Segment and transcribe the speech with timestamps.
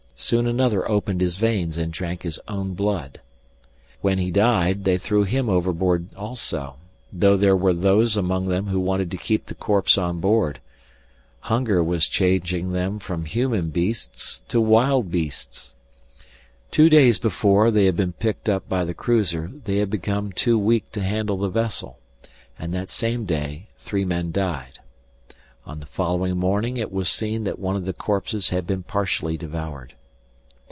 [0.23, 3.21] Soon another opened his veins and drank his own blood.
[4.01, 6.75] When he died they threw him overboard also,
[7.11, 10.59] though there were those among them who wanted to keep the corpse on board.
[11.39, 15.73] Hunger was changing them from human beasts to wild beasts.
[16.69, 20.57] Two days before they had been picked up by the cruiser they had become too
[20.57, 21.97] weak to handle the vessel,
[22.59, 24.77] and that same day three men died.
[25.65, 29.35] On the following morning it was seen that one of the corpses had been partially
[29.35, 29.95] devoured.